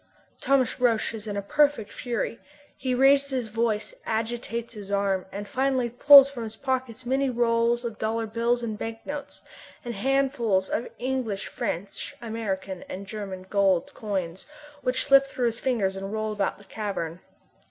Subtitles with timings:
[0.41, 2.39] Thomas Roch is in a perfect fury.
[2.75, 7.85] He raises his voice, agitates his arms, and finally pulls from his pockets many rolls
[7.85, 9.43] of dollar bills and banknotes,
[9.85, 14.47] and handfuls of English, French, American and German gold coins,
[14.81, 17.19] which slip through his fingers and roll about the cavern.